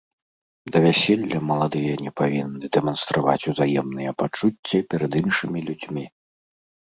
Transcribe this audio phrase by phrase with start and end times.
[0.75, 6.05] Да вяселля маладыя не павінны дэманстраваць узаемныя пачуцці перад іншымі людзьмі.